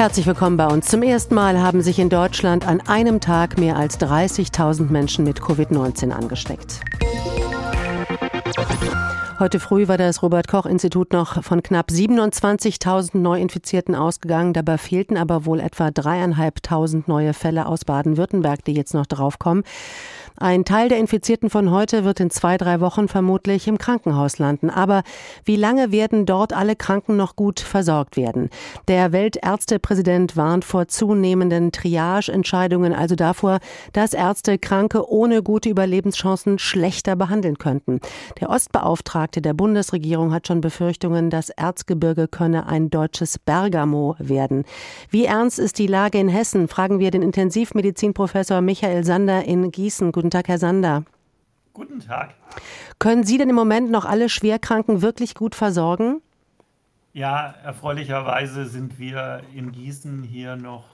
Herzlich 0.00 0.24
willkommen 0.26 0.56
bei 0.56 0.66
uns. 0.66 0.86
Zum 0.86 1.02
ersten 1.02 1.34
Mal 1.34 1.60
haben 1.60 1.82
sich 1.82 1.98
in 1.98 2.08
Deutschland 2.08 2.66
an 2.66 2.80
einem 2.80 3.20
Tag 3.20 3.58
mehr 3.58 3.76
als 3.76 4.00
30.000 4.00 4.90
Menschen 4.90 5.26
mit 5.26 5.40
Covid-19 5.42 6.10
angesteckt. 6.10 6.80
Heute 9.38 9.60
früh 9.60 9.88
war 9.88 9.98
das 9.98 10.22
Robert 10.22 10.48
Koch 10.48 10.64
Institut 10.64 11.12
noch 11.12 11.44
von 11.44 11.62
knapp 11.62 11.90
27.000 11.90 13.18
Neuinfizierten 13.18 13.94
ausgegangen. 13.94 14.54
Dabei 14.54 14.78
fehlten 14.78 15.18
aber 15.18 15.44
wohl 15.44 15.60
etwa 15.60 15.90
dreieinhalbtausend 15.90 17.06
neue 17.06 17.34
Fälle 17.34 17.66
aus 17.66 17.84
Baden-Württemberg, 17.84 18.64
die 18.64 18.72
jetzt 18.72 18.94
noch 18.94 19.04
draufkommen. 19.04 19.64
Ein 20.42 20.64
Teil 20.64 20.88
der 20.88 20.96
Infizierten 20.96 21.50
von 21.50 21.70
heute 21.70 22.06
wird 22.06 22.18
in 22.18 22.30
zwei, 22.30 22.56
drei 22.56 22.80
Wochen 22.80 23.08
vermutlich 23.08 23.68
im 23.68 23.76
Krankenhaus 23.76 24.38
landen. 24.38 24.70
Aber 24.70 25.02
wie 25.44 25.56
lange 25.56 25.92
werden 25.92 26.24
dort 26.24 26.54
alle 26.54 26.76
Kranken 26.76 27.18
noch 27.18 27.36
gut 27.36 27.60
versorgt 27.60 28.16
werden? 28.16 28.48
Der 28.88 29.12
Weltärztepräsident 29.12 30.38
warnt 30.38 30.64
vor 30.64 30.88
zunehmenden 30.88 31.72
Triage-Entscheidungen, 31.72 32.94
also 32.94 33.16
davor, 33.16 33.58
dass 33.92 34.14
Ärzte 34.14 34.56
Kranke 34.56 35.06
ohne 35.10 35.42
gute 35.42 35.68
Überlebenschancen 35.68 36.58
schlechter 36.58 37.16
behandeln 37.16 37.58
könnten. 37.58 38.00
Der 38.40 38.48
Ostbeauftragte 38.48 39.42
der 39.42 39.52
Bundesregierung 39.52 40.32
hat 40.32 40.46
schon 40.46 40.62
Befürchtungen, 40.62 41.28
das 41.28 41.50
Erzgebirge 41.50 42.28
könne 42.28 42.66
ein 42.66 42.88
deutsches 42.88 43.38
Bergamo 43.38 44.16
werden. 44.18 44.64
Wie 45.10 45.26
ernst 45.26 45.58
ist 45.58 45.78
die 45.78 45.86
Lage 45.86 46.18
in 46.18 46.30
Hessen? 46.30 46.66
Fragen 46.66 46.98
wir 46.98 47.10
den 47.10 47.20
Intensivmedizinprofessor 47.20 48.62
Michael 48.62 49.04
Sander 49.04 49.44
in 49.44 49.70
Gießen. 49.70 50.12
Guten 50.12 50.29
Tag, 50.30 50.48
Herr 50.48 50.58
Sander. 50.58 51.04
Guten 51.72 52.00
Tag. 52.00 52.34
Können 52.98 53.24
Sie 53.24 53.38
denn 53.38 53.48
im 53.48 53.54
Moment 53.54 53.90
noch 53.90 54.04
alle 54.04 54.28
Schwerkranken 54.28 55.02
wirklich 55.02 55.34
gut 55.34 55.54
versorgen? 55.54 56.20
Ja, 57.12 57.54
erfreulicherweise 57.64 58.66
sind 58.66 58.98
wir 58.98 59.42
in 59.54 59.72
Gießen 59.72 60.22
hier 60.22 60.56
noch 60.56 60.84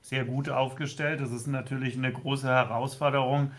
sehr 0.00 0.24
gut 0.24 0.48
aufgestellt. 0.48 1.20
Das 1.20 1.30
ist 1.30 1.46
natürlich 1.46 1.96
eine 1.96 2.12
große 2.12 2.48
Herausforderung, 2.48 3.50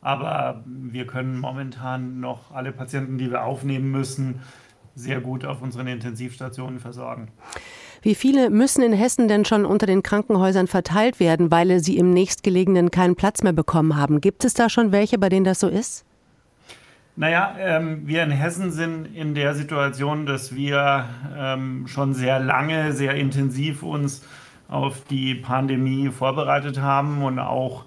aber 0.00 0.62
wir 0.66 1.06
können 1.06 1.38
momentan 1.38 2.20
noch 2.20 2.50
alle 2.52 2.72
Patienten, 2.72 3.16
die 3.16 3.30
wir 3.30 3.44
aufnehmen 3.44 3.90
müssen, 3.90 4.42
sehr 4.94 5.20
gut 5.20 5.44
auf 5.44 5.62
unseren 5.62 5.86
Intensivstationen 5.86 6.78
versorgen. 6.78 7.28
Wie 8.04 8.14
viele 8.14 8.50
müssen 8.50 8.82
in 8.82 8.92
Hessen 8.92 9.28
denn 9.28 9.46
schon 9.46 9.64
unter 9.64 9.86
den 9.86 10.02
Krankenhäusern 10.02 10.66
verteilt 10.66 11.20
werden, 11.20 11.50
weil 11.50 11.80
sie 11.80 11.96
im 11.96 12.10
nächstgelegenen 12.10 12.90
keinen 12.90 13.16
Platz 13.16 13.42
mehr 13.42 13.54
bekommen 13.54 13.96
haben? 13.96 14.20
Gibt 14.20 14.44
es 14.44 14.52
da 14.52 14.68
schon 14.68 14.92
welche, 14.92 15.16
bei 15.16 15.30
denen 15.30 15.46
das 15.46 15.58
so 15.58 15.68
ist? 15.68 16.04
Naja, 17.16 17.56
ähm, 17.58 18.06
wir 18.06 18.22
in 18.22 18.30
Hessen 18.30 18.72
sind 18.72 19.06
in 19.06 19.34
der 19.34 19.54
Situation, 19.54 20.26
dass 20.26 20.54
wir 20.54 21.08
ähm, 21.34 21.86
schon 21.86 22.12
sehr 22.12 22.40
lange, 22.40 22.92
sehr 22.92 23.14
intensiv 23.14 23.82
uns 23.82 24.22
auf 24.68 25.02
die 25.08 25.34
Pandemie 25.34 26.10
vorbereitet 26.10 26.82
haben 26.82 27.22
und 27.22 27.38
auch 27.38 27.86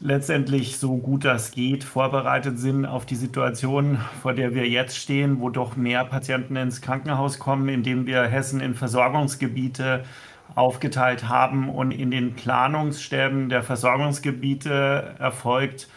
letztendlich 0.00 0.78
so 0.78 0.96
gut 0.96 1.24
das 1.24 1.52
geht 1.52 1.84
vorbereitet 1.84 2.58
sind 2.58 2.84
auf 2.84 3.06
die 3.06 3.14
Situation, 3.14 3.98
vor 4.22 4.34
der 4.34 4.54
wir 4.54 4.68
jetzt 4.68 4.96
stehen, 4.96 5.40
wo 5.40 5.50
doch 5.50 5.76
mehr 5.76 6.04
Patienten 6.04 6.56
ins 6.56 6.80
Krankenhaus 6.80 7.38
kommen, 7.38 7.68
indem 7.68 8.06
wir 8.06 8.22
Hessen 8.24 8.60
in 8.60 8.74
Versorgungsgebiete 8.74 10.04
aufgeteilt 10.54 11.28
haben 11.28 11.68
und 11.68 11.90
in 11.90 12.10
den 12.10 12.34
Planungsstäben 12.34 13.48
der 13.48 13.62
Versorgungsgebiete 13.62 15.14
erfolgt 15.18 15.88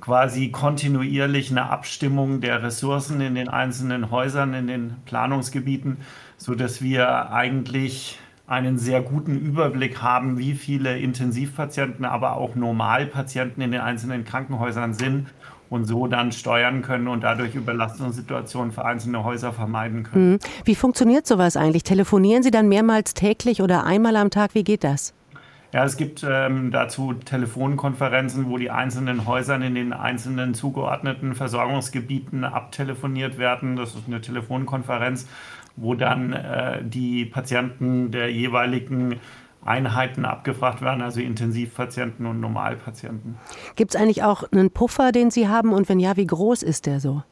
quasi 0.00 0.50
kontinuierlich 0.50 1.50
eine 1.50 1.70
Abstimmung 1.70 2.42
der 2.42 2.62
Ressourcen 2.62 3.22
in 3.22 3.34
den 3.34 3.48
einzelnen 3.48 4.10
Häusern, 4.10 4.52
in 4.52 4.66
den 4.66 4.96
Planungsgebieten, 5.06 5.96
so 6.36 6.54
dass 6.54 6.82
wir 6.82 7.30
eigentlich 7.30 8.18
einen 8.46 8.78
sehr 8.78 9.00
guten 9.00 9.38
Überblick 9.38 10.02
haben, 10.02 10.38
wie 10.38 10.54
viele 10.54 10.98
Intensivpatienten, 10.98 12.04
aber 12.04 12.36
auch 12.36 12.54
Normalpatienten 12.54 13.62
in 13.62 13.72
den 13.72 13.80
einzelnen 13.80 14.24
Krankenhäusern 14.24 14.92
sind 14.92 15.28
und 15.70 15.86
so 15.86 16.06
dann 16.06 16.30
steuern 16.30 16.82
können 16.82 17.08
und 17.08 17.24
dadurch 17.24 17.54
Überlastungssituationen 17.54 18.70
für 18.70 18.84
einzelne 18.84 19.24
Häuser 19.24 19.52
vermeiden 19.52 20.02
können. 20.04 20.32
Mhm. 20.32 20.38
Wie 20.64 20.74
funktioniert 20.74 21.26
sowas 21.26 21.56
eigentlich? 21.56 21.84
Telefonieren 21.84 22.42
Sie 22.42 22.50
dann 22.50 22.68
mehrmals 22.68 23.14
täglich 23.14 23.62
oder 23.62 23.84
einmal 23.84 24.16
am 24.16 24.30
Tag? 24.30 24.54
Wie 24.54 24.64
geht 24.64 24.84
das? 24.84 25.14
Ja, 25.72 25.84
es 25.84 25.96
gibt 25.96 26.24
ähm, 26.28 26.70
dazu 26.70 27.14
Telefonkonferenzen, 27.14 28.48
wo 28.48 28.58
die 28.58 28.70
einzelnen 28.70 29.26
Häuser 29.26 29.56
in 29.56 29.74
den 29.74 29.92
einzelnen 29.92 30.54
zugeordneten 30.54 31.34
Versorgungsgebieten 31.34 32.44
abtelefoniert 32.44 33.38
werden. 33.38 33.74
Das 33.74 33.96
ist 33.96 34.06
eine 34.06 34.20
Telefonkonferenz, 34.20 35.26
wo 35.76 35.94
dann 35.94 36.32
äh, 36.32 36.84
die 36.84 37.24
Patienten 37.24 38.10
der 38.10 38.32
jeweiligen 38.32 39.20
Einheiten 39.64 40.24
abgefragt 40.24 40.82
werden, 40.82 41.02
also 41.02 41.20
Intensivpatienten 41.20 42.26
und 42.26 42.40
Normalpatienten. 42.40 43.36
Gibt 43.76 43.94
es 43.94 44.00
eigentlich 44.00 44.22
auch 44.22 44.44
einen 44.52 44.70
Puffer, 44.70 45.10
den 45.10 45.30
Sie 45.30 45.48
haben? 45.48 45.72
Und 45.72 45.88
wenn 45.88 46.00
ja, 46.00 46.16
wie 46.16 46.26
groß 46.26 46.62
ist 46.62 46.86
der 46.86 47.00
so? 47.00 47.22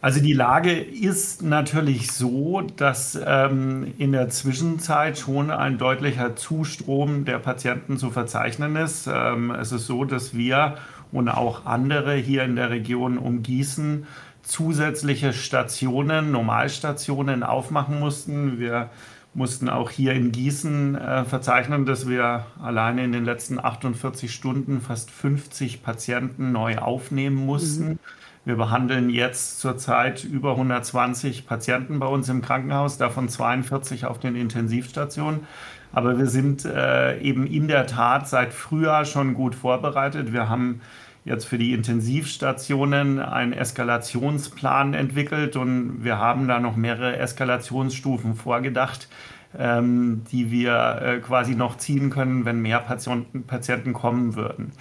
Also 0.00 0.20
die 0.20 0.32
Lage 0.32 0.72
ist 0.72 1.42
natürlich 1.44 2.10
so, 2.10 2.60
dass 2.60 3.16
ähm, 3.24 3.94
in 3.98 4.10
der 4.10 4.30
Zwischenzeit 4.30 5.16
schon 5.16 5.52
ein 5.52 5.78
deutlicher 5.78 6.34
Zustrom 6.34 7.24
der 7.24 7.38
Patienten 7.38 7.98
zu 7.98 8.10
verzeichnen 8.10 8.74
ist. 8.74 9.06
Ähm, 9.06 9.52
es 9.52 9.70
ist 9.70 9.86
so, 9.86 10.04
dass 10.04 10.36
wir 10.36 10.74
und 11.12 11.28
auch 11.28 11.66
andere 11.66 12.14
hier 12.16 12.42
in 12.42 12.56
der 12.56 12.70
Region 12.70 13.16
um 13.16 13.44
Gießen 13.44 14.06
zusätzliche 14.42 15.32
Stationen, 15.32 16.30
Normalstationen 16.30 17.42
aufmachen 17.42 18.00
mussten. 18.00 18.58
Wir 18.58 18.90
mussten 19.34 19.68
auch 19.68 19.90
hier 19.90 20.12
in 20.12 20.32
Gießen 20.32 20.94
äh, 20.94 21.24
verzeichnen, 21.24 21.86
dass 21.86 22.08
wir 22.08 22.46
alleine 22.62 23.04
in 23.04 23.12
den 23.12 23.24
letzten 23.24 23.58
48 23.58 24.32
Stunden 24.32 24.80
fast 24.80 25.10
50 25.10 25.82
Patienten 25.82 26.52
neu 26.52 26.78
aufnehmen 26.78 27.36
mussten. 27.36 27.88
Mhm. 27.88 27.98
Wir 28.44 28.56
behandeln 28.56 29.08
jetzt 29.08 29.60
zurzeit 29.60 30.24
über 30.24 30.52
120 30.52 31.46
Patienten 31.46 32.00
bei 32.00 32.06
uns 32.06 32.28
im 32.28 32.42
Krankenhaus, 32.42 32.98
davon 32.98 33.28
42 33.28 34.04
auf 34.04 34.18
den 34.18 34.34
Intensivstationen. 34.34 35.46
Aber 35.92 36.18
wir 36.18 36.26
sind 36.26 36.64
äh, 36.64 37.20
eben 37.20 37.46
in 37.46 37.68
der 37.68 37.86
Tat 37.86 38.28
seit 38.28 38.52
Frühjahr 38.52 39.04
schon 39.04 39.34
gut 39.34 39.54
vorbereitet. 39.54 40.32
Wir 40.32 40.48
haben 40.48 40.80
jetzt 41.24 41.44
für 41.44 41.58
die 41.58 41.72
Intensivstationen 41.72 43.20
einen 43.20 43.52
Eskalationsplan 43.52 44.94
entwickelt 44.94 45.56
und 45.56 46.02
wir 46.02 46.18
haben 46.18 46.48
da 46.48 46.58
noch 46.58 46.76
mehrere 46.76 47.16
Eskalationsstufen 47.16 48.34
vorgedacht, 48.34 49.08
ähm, 49.56 50.22
die 50.32 50.50
wir 50.50 51.00
äh, 51.02 51.18
quasi 51.18 51.54
noch 51.54 51.76
ziehen 51.76 52.10
können, 52.10 52.44
wenn 52.44 52.60
mehr 52.60 52.80
Patienten, 52.80 53.44
Patienten 53.44 53.92
kommen 53.92 54.34
würden. 54.34 54.72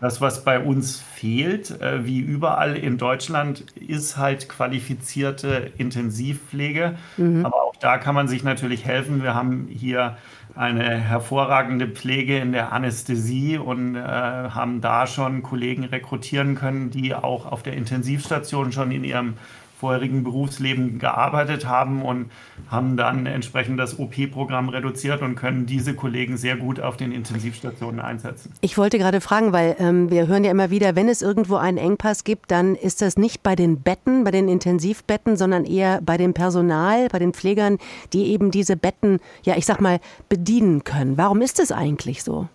Das, 0.00 0.22
was 0.22 0.44
bei 0.44 0.58
uns 0.58 0.98
fehlt, 0.98 1.78
äh, 1.82 2.06
wie 2.06 2.20
überall 2.20 2.74
in 2.74 2.96
Deutschland, 2.96 3.66
ist 3.76 4.16
halt 4.16 4.48
qualifizierte 4.48 5.72
Intensivpflege. 5.76 6.96
Mhm. 7.18 7.44
Aber 7.44 7.62
auch 7.64 7.69
da 7.80 7.98
kann 7.98 8.14
man 8.14 8.28
sich 8.28 8.44
natürlich 8.44 8.84
helfen. 8.84 9.22
Wir 9.22 9.34
haben 9.34 9.66
hier 9.68 10.16
eine 10.54 10.98
hervorragende 10.98 11.88
Pflege 11.88 12.38
in 12.38 12.52
der 12.52 12.72
Anästhesie 12.72 13.58
und 13.58 13.96
äh, 13.96 14.00
haben 14.00 14.80
da 14.80 15.06
schon 15.06 15.42
Kollegen 15.42 15.84
rekrutieren 15.84 16.54
können, 16.54 16.90
die 16.90 17.14
auch 17.14 17.46
auf 17.46 17.62
der 17.62 17.74
Intensivstation 17.74 18.72
schon 18.72 18.90
in 18.90 19.04
ihrem 19.04 19.34
vorherigen 19.80 20.22
Berufsleben 20.22 20.98
gearbeitet 20.98 21.66
haben 21.66 22.02
und 22.02 22.30
haben 22.70 22.98
dann 22.98 23.24
entsprechend 23.24 23.80
das 23.80 23.98
OP-Programm 23.98 24.68
reduziert 24.68 25.22
und 25.22 25.36
können 25.36 25.64
diese 25.64 25.94
Kollegen 25.94 26.36
sehr 26.36 26.56
gut 26.56 26.80
auf 26.80 26.98
den 26.98 27.12
Intensivstationen 27.12 27.98
einsetzen. 27.98 28.52
Ich 28.60 28.76
wollte 28.76 28.98
gerade 28.98 29.22
fragen, 29.22 29.52
weil 29.52 29.76
ähm, 29.78 30.10
wir 30.10 30.26
hören 30.26 30.44
ja 30.44 30.50
immer 30.50 30.70
wieder, 30.70 30.96
wenn 30.96 31.08
es 31.08 31.22
irgendwo 31.22 31.56
einen 31.56 31.78
Engpass 31.78 32.24
gibt, 32.24 32.50
dann 32.50 32.74
ist 32.74 33.00
das 33.00 33.16
nicht 33.16 33.42
bei 33.42 33.56
den 33.56 33.80
Betten, 33.80 34.22
bei 34.24 34.30
den 34.30 34.48
Intensivbetten, 34.48 35.36
sondern 35.36 35.64
eher 35.64 36.00
bei 36.02 36.18
dem 36.18 36.34
Personal, 36.34 37.08
bei 37.08 37.18
den 37.18 37.32
Pflegern, 37.32 37.78
die 38.12 38.26
eben 38.26 38.50
diese 38.50 38.76
Betten, 38.76 39.18
ja, 39.44 39.56
ich 39.56 39.64
sag 39.64 39.80
mal, 39.80 39.98
bedienen 40.28 40.84
können. 40.84 41.16
Warum 41.16 41.40
ist 41.40 41.58
es 41.58 41.72
eigentlich 41.72 42.22
so? 42.22 42.48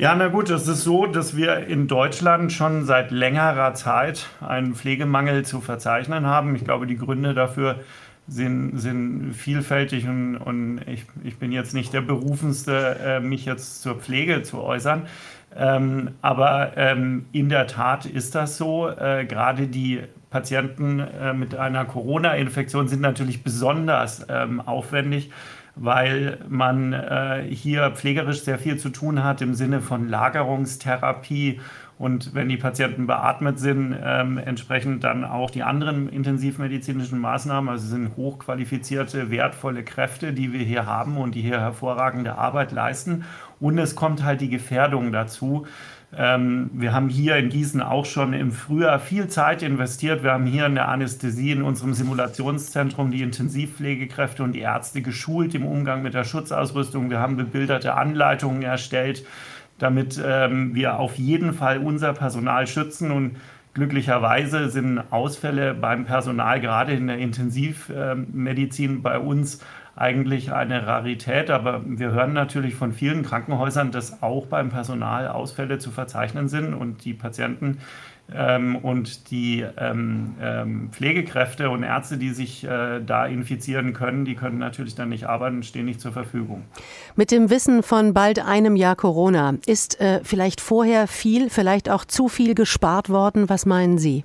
Ja, 0.00 0.14
na 0.14 0.28
gut, 0.28 0.48
es 0.48 0.66
ist 0.66 0.82
so, 0.82 1.04
dass 1.04 1.36
wir 1.36 1.66
in 1.66 1.86
Deutschland 1.86 2.52
schon 2.52 2.86
seit 2.86 3.10
längerer 3.10 3.74
Zeit 3.74 4.28
einen 4.40 4.74
Pflegemangel 4.74 5.44
zu 5.44 5.60
verzeichnen 5.60 6.24
haben. 6.24 6.56
Ich 6.56 6.64
glaube, 6.64 6.86
die 6.86 6.96
Gründe 6.96 7.34
dafür 7.34 7.80
sind, 8.26 8.78
sind 8.78 9.34
vielfältig 9.34 10.08
und, 10.08 10.38
und 10.38 10.80
ich, 10.86 11.04
ich 11.22 11.36
bin 11.36 11.52
jetzt 11.52 11.74
nicht 11.74 11.92
der 11.92 12.00
Berufenste, 12.00 12.96
äh, 13.04 13.20
mich 13.20 13.44
jetzt 13.44 13.82
zur 13.82 13.96
Pflege 13.96 14.42
zu 14.42 14.62
äußern. 14.62 15.06
Ähm, 15.54 16.12
aber 16.22 16.78
ähm, 16.78 17.26
in 17.32 17.50
der 17.50 17.66
Tat 17.66 18.06
ist 18.06 18.34
das 18.34 18.56
so. 18.56 18.88
Äh, 18.88 19.26
gerade 19.26 19.66
die 19.66 20.00
Patienten 20.30 21.00
äh, 21.00 21.34
mit 21.34 21.54
einer 21.56 21.84
Corona-Infektion 21.84 22.88
sind 22.88 23.02
natürlich 23.02 23.42
besonders 23.42 24.24
ähm, 24.30 24.62
aufwendig 24.62 25.30
weil 25.76 26.38
man 26.48 26.92
äh, 26.92 27.44
hier 27.48 27.90
pflegerisch 27.92 28.42
sehr 28.42 28.58
viel 28.58 28.76
zu 28.76 28.90
tun 28.90 29.24
hat 29.24 29.42
im 29.42 29.54
Sinne 29.54 29.80
von 29.80 30.08
Lagerungstherapie 30.08 31.60
und 32.00 32.34
wenn 32.34 32.48
die 32.48 32.56
Patienten 32.56 33.06
beatmet 33.06 33.58
sind, 33.58 33.94
ähm, 34.02 34.38
entsprechend 34.38 35.04
dann 35.04 35.22
auch 35.22 35.50
die 35.50 35.62
anderen 35.62 36.08
intensivmedizinischen 36.08 37.18
Maßnahmen. 37.18 37.68
Also 37.68 37.84
es 37.84 37.90
sind 37.90 38.16
hochqualifizierte, 38.16 39.30
wertvolle 39.30 39.84
Kräfte, 39.84 40.32
die 40.32 40.54
wir 40.54 40.64
hier 40.64 40.86
haben 40.86 41.18
und 41.18 41.34
die 41.34 41.42
hier 41.42 41.60
hervorragende 41.60 42.38
Arbeit 42.38 42.72
leisten. 42.72 43.26
Und 43.60 43.76
es 43.76 43.96
kommt 43.96 44.24
halt 44.24 44.40
die 44.40 44.48
Gefährdung 44.48 45.12
dazu. 45.12 45.66
Ähm, 46.16 46.70
wir 46.72 46.92
haben 46.92 47.08
hier 47.08 47.36
in 47.36 47.50
Gießen 47.50 47.80
auch 47.82 48.04
schon 48.04 48.32
im 48.32 48.52
Frühjahr 48.52 48.98
viel 48.98 49.28
Zeit 49.28 49.62
investiert. 49.62 50.22
Wir 50.22 50.32
haben 50.32 50.46
hier 50.46 50.66
in 50.66 50.74
der 50.74 50.88
Anästhesie 50.88 51.52
in 51.52 51.62
unserem 51.62 51.94
Simulationszentrum 51.94 53.10
die 53.10 53.22
Intensivpflegekräfte 53.22 54.42
und 54.42 54.52
die 54.52 54.60
Ärzte 54.60 55.02
geschult 55.02 55.54
im 55.54 55.64
Umgang 55.64 56.02
mit 56.02 56.14
der 56.14 56.24
Schutzausrüstung. 56.24 57.10
Wir 57.10 57.20
haben 57.20 57.36
bebilderte 57.36 57.94
Anleitungen 57.94 58.62
erstellt 58.62 59.24
damit 59.80 60.20
ähm, 60.24 60.74
wir 60.74 60.98
auf 60.98 61.16
jeden 61.16 61.52
Fall 61.54 61.78
unser 61.78 62.12
Personal 62.12 62.66
schützen. 62.66 63.10
Und 63.10 63.36
glücklicherweise 63.74 64.68
sind 64.68 65.02
Ausfälle 65.10 65.74
beim 65.74 66.04
Personal 66.04 66.60
gerade 66.60 66.92
in 66.92 67.08
der 67.08 67.18
Intensivmedizin 67.18 69.02
bei 69.02 69.18
uns 69.18 69.60
eigentlich 70.00 70.52
eine 70.52 70.86
Rarität. 70.86 71.50
Aber 71.50 71.82
wir 71.84 72.12
hören 72.12 72.32
natürlich 72.32 72.74
von 72.74 72.92
vielen 72.92 73.22
Krankenhäusern, 73.22 73.92
dass 73.92 74.22
auch 74.22 74.46
beim 74.46 74.70
Personal 74.70 75.28
Ausfälle 75.28 75.78
zu 75.78 75.90
verzeichnen 75.90 76.48
sind 76.48 76.74
und 76.74 77.04
die 77.04 77.12
Patienten 77.12 77.78
ähm, 78.34 78.76
und 78.76 79.30
die 79.30 79.64
ähm, 79.76 80.34
ähm, 80.40 80.88
Pflegekräfte 80.92 81.68
und 81.68 81.82
Ärzte, 81.82 82.16
die 82.16 82.30
sich 82.30 82.64
äh, 82.64 83.00
da 83.04 83.26
infizieren 83.26 83.92
können, 83.92 84.24
die 84.24 84.36
können 84.36 84.58
natürlich 84.58 84.94
dann 84.94 85.10
nicht 85.10 85.24
arbeiten 85.24 85.62
stehen 85.62 85.84
nicht 85.84 86.00
zur 86.00 86.12
Verfügung. 86.12 86.62
Mit 87.16 87.30
dem 87.30 87.50
Wissen 87.50 87.82
von 87.82 88.14
bald 88.14 88.38
einem 88.44 88.76
Jahr 88.76 88.96
Corona 88.96 89.54
ist 89.66 90.00
äh, 90.00 90.20
vielleicht 90.22 90.60
vorher 90.60 91.06
viel, 91.08 91.50
vielleicht 91.50 91.90
auch 91.90 92.04
zu 92.04 92.28
viel 92.28 92.54
gespart 92.54 93.10
worden. 93.10 93.48
Was 93.48 93.66
meinen 93.66 93.98
Sie? 93.98 94.24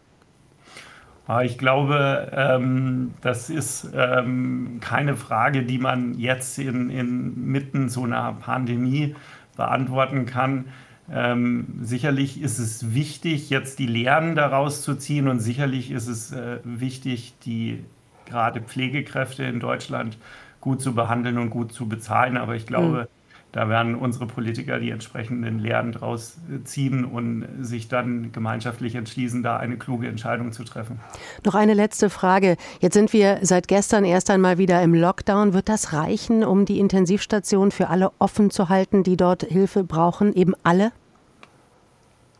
Ich 1.43 1.57
glaube, 1.57 2.31
ähm, 2.35 3.15
das 3.21 3.49
ist 3.49 3.89
ähm, 3.95 4.77
keine 4.79 5.15
Frage, 5.15 5.63
die 5.63 5.79
man 5.79 6.19
jetzt 6.19 6.59
in, 6.59 6.91
in 6.91 7.47
mitten 7.47 7.89
so 7.89 8.03
einer 8.03 8.33
Pandemie 8.33 9.15
beantworten 9.57 10.27
kann. 10.27 10.65
Ähm, 11.11 11.79
sicherlich 11.81 12.41
ist 12.41 12.59
es 12.59 12.93
wichtig, 12.93 13.49
jetzt 13.49 13.79
die 13.79 13.87
Lehren 13.87 14.35
daraus 14.35 14.83
zu 14.83 14.95
ziehen 14.95 15.27
und 15.27 15.39
sicherlich 15.39 15.89
ist 15.89 16.07
es 16.07 16.31
äh, 16.31 16.59
wichtig, 16.63 17.33
die 17.43 17.83
gerade 18.25 18.61
Pflegekräfte 18.61 19.43
in 19.43 19.59
Deutschland 19.59 20.17
gut 20.61 20.81
zu 20.81 20.93
behandeln 20.93 21.39
und 21.39 21.49
gut 21.49 21.71
zu 21.71 21.87
bezahlen. 21.87 22.37
Aber 22.37 22.55
ich 22.55 22.67
glaube, 22.67 23.07
mhm. 23.09 23.24
Da 23.55 23.69
werden 23.69 23.95
unsere 23.95 24.27
Politiker 24.27 24.79
die 24.79 24.89
entsprechenden 24.89 25.59
Lehren 25.59 25.93
daraus 25.93 26.37
äh, 26.53 26.65
ziehen 26.65 27.05
und 27.05 27.47
sich 27.61 27.87
dann 27.87 28.33
gemeinschaftlich 28.33 28.95
entschließen, 28.95 29.43
da 29.43 29.55
eine 29.55 29.77
kluge 29.77 30.09
Entscheidung 30.09 30.51
zu 30.51 30.65
treffen. 30.65 30.99
Noch 31.45 31.55
eine 31.55 31.73
letzte 31.73 32.09
Frage. 32.09 32.57
Jetzt 32.81 32.95
sind 32.95 33.13
wir 33.13 33.39
seit 33.43 33.69
gestern 33.69 34.03
erst 34.03 34.29
einmal 34.29 34.57
wieder 34.57 34.83
im 34.83 34.93
Lockdown. 34.93 35.53
Wird 35.53 35.69
das 35.69 35.93
reichen, 35.93 36.43
um 36.43 36.65
die 36.65 36.79
Intensivstation 36.79 37.71
für 37.71 37.87
alle 37.87 38.11
offen 38.19 38.49
zu 38.49 38.67
halten, 38.67 39.03
die 39.03 39.15
dort 39.15 39.43
Hilfe 39.43 39.85
brauchen? 39.85 40.33
Eben 40.33 40.53
alle? 40.63 40.91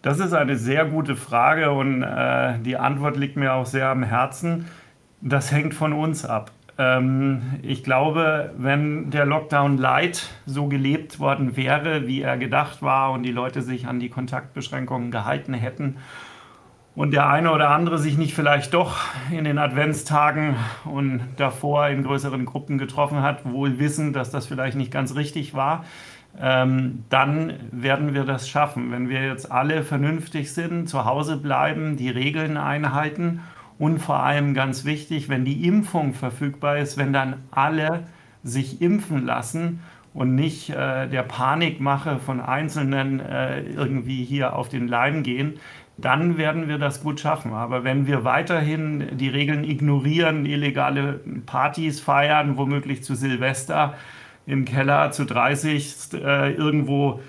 Das 0.02 0.20
ist 0.20 0.34
eine 0.34 0.58
sehr 0.58 0.84
gute 0.84 1.16
Frage 1.16 1.72
und 1.72 2.04
äh, 2.04 2.60
die 2.60 2.76
Antwort 2.76 3.16
liegt 3.16 3.38
mir 3.38 3.54
auch 3.54 3.66
sehr 3.66 3.88
am 3.88 4.04
Herzen. 4.04 4.66
Das 5.22 5.54
hängt 5.54 5.74
von 5.74 5.94
uns 5.94 6.26
ab. 6.26 6.52
Ähm, 6.78 7.42
ich 7.62 7.84
glaube, 7.84 8.54
wenn 8.58 9.10
der 9.10 9.26
Lockdown 9.26 9.78
Light 9.78 10.30
so 10.46 10.68
gelebt 10.68 11.20
worden 11.20 11.56
wäre, 11.56 12.08
wie 12.08 12.22
er 12.22 12.38
gedacht 12.38 12.82
war 12.82 13.12
und 13.12 13.24
die 13.24 13.32
Leute 13.32 13.62
sich 13.62 13.88
an 13.88 14.00
die 14.00 14.10
Kontaktbeschränkungen 14.10 15.12
gehalten 15.12 15.54
hätten 15.54 15.98
und 16.96 17.12
der 17.12 17.30
eine 17.30 17.52
oder 17.52 17.70
andere 17.70 17.98
sich 17.98 18.18
nicht 18.18 18.34
vielleicht 18.34 18.74
doch 18.74 18.98
in 19.32 19.44
den 19.44 19.58
Adventstagen 19.58 20.56
und 20.86 21.22
davor 21.38 21.88
in 21.88 22.04
größeren 22.04 22.46
Gruppen 22.46 22.78
getroffen 22.78 23.22
hat, 23.22 23.46
wohl 23.46 23.80
wissen, 23.80 24.14
dass 24.14 24.32
das 24.32 24.46
vielleicht 24.46 24.78
nicht 24.78 24.92
ganz 24.92 25.16
richtig 25.16 25.54
war, 25.54 25.86
ähm, 26.42 27.04
dann 27.10 27.54
werden 27.72 28.14
wir 28.14 28.26
das 28.26 28.50
schaffen. 28.50 28.92
Wenn 28.92 29.08
wir 29.08 29.26
jetzt 29.26 29.52
alle 29.52 29.84
vernünftig 29.84 30.54
sind, 30.54 30.88
zu 30.88 31.06
Hause 31.06 31.38
bleiben, 31.38 31.96
die 31.96 32.10
Regeln 32.10 32.58
einhalten 32.58 33.42
und 33.78 34.00
vor 34.00 34.24
allem 34.24 34.54
ganz 34.54 34.86
wichtig, 34.86 35.30
wenn 35.30 35.46
die 35.46 35.68
Impfung 35.68 36.14
verfügbar 36.14 36.78
ist, 36.78 36.98
wenn 36.98 37.12
dann 37.14 37.44
alle 37.52 38.04
sich 38.44 38.82
impfen 38.82 39.26
lassen 39.26 39.82
und 40.14 40.36
nicht 40.36 40.70
äh, 40.70 41.08
der 41.08 41.24
Panikmache 41.24 42.20
von 42.20 42.40
Einzelnen 42.40 43.20
äh, 43.20 43.62
irgendwie 43.64 44.24
hier 44.24 44.56
auf 44.56 44.70
den 44.70 44.88
Leim 44.88 45.24
gehen, 45.24 45.56
dann 45.98 46.38
werden 46.38 46.68
wir 46.68 46.78
das 46.78 47.02
gut 47.02 47.20
schaffen. 47.20 47.54
Aber 47.54 47.84
wenn 47.84 48.08
wir 48.08 48.24
weiterhin 48.24 49.18
die 49.18 49.30
Regeln 49.30 49.64
ignorieren, 49.64 50.46
illegale 50.46 51.22
Partys 51.46 52.00
feiern, 52.00 52.58
womöglich 52.58 53.04
zu 53.04 53.16
Silvester, 53.16 53.96
im 54.46 54.66
Keller 54.66 55.12
zu 55.12 55.26
30 55.26 56.14
äh, 56.14 56.54
irgendwo 56.54 57.20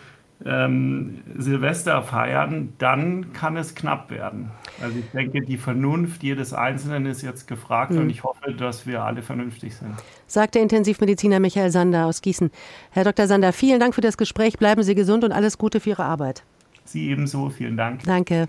ähm, 0.45 1.23
Silvester 1.37 2.03
feiern, 2.03 2.75
dann 2.79 3.33
kann 3.33 3.57
es 3.57 3.75
knapp 3.75 4.11
werden. 4.11 4.51
Also 4.83 4.99
ich 4.99 5.11
denke, 5.13 5.41
die 5.41 5.57
Vernunft 5.57 6.23
jedes 6.23 6.53
Einzelnen 6.53 7.07
ist 7.07 7.23
jetzt 7.23 7.49
gefragt 7.49 7.93
mhm. 7.93 8.01
und 8.01 8.11
ich 8.11 8.23
hoffe, 8.23 8.53
dass 8.53 8.87
wir 8.87 9.03
alle 9.03 9.23
vernünftig 9.23 9.75
sind. 9.77 9.95
Sagt 10.27 10.55
der 10.55 10.63
Intensivmediziner 10.63 11.41
Michael 11.41 11.71
Sander 11.71 12.07
aus 12.07 12.21
Gießen. 12.21 12.51
Herr 12.91 13.05
Dr. 13.05 13.27
Sander, 13.27 13.53
vielen 13.53 13.81
Dank 13.81 13.95
für 13.95 14.03
das 14.03 14.17
Gespräch. 14.17 14.59
Bleiben 14.59 14.83
Sie 14.83 14.95
gesund 14.95 15.25
und 15.25 15.33
alles 15.33 15.59
Gute 15.59 15.81
für 15.81 15.91
Ihre 15.91 16.05
Arbeit. 16.05 16.43
Sie 16.85 17.09
ebenso. 17.11 17.51
Vielen 17.51 17.77
Dank. 17.77 18.03
Danke. 18.05 18.49